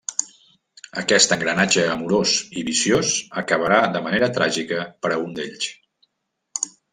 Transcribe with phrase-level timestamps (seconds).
[1.01, 3.11] Aquest engranatge amorós i viciós
[3.43, 5.71] acabarà de manera tràgica per a un d'ells.